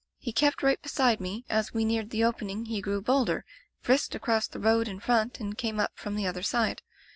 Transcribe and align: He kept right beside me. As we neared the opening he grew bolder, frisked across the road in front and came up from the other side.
He 0.17 0.33
kept 0.33 0.63
right 0.63 0.81
beside 0.81 1.21
me. 1.21 1.45
As 1.47 1.75
we 1.75 1.85
neared 1.85 2.09
the 2.09 2.23
opening 2.23 2.65
he 2.65 2.81
grew 2.81 3.03
bolder, 3.03 3.45
frisked 3.81 4.15
across 4.15 4.47
the 4.47 4.57
road 4.57 4.87
in 4.87 4.99
front 4.99 5.39
and 5.39 5.55
came 5.55 5.79
up 5.79 5.91
from 5.95 6.15
the 6.15 6.25
other 6.25 6.41
side. 6.41 6.81